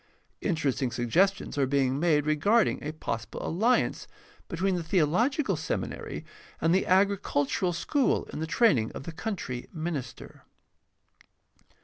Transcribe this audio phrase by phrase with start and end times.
[0.41, 4.07] Interesting suggestions are being made regarding a possible alliance
[4.47, 6.25] between the theological seminary
[6.59, 10.41] and the agricultural school in the training of the country minister.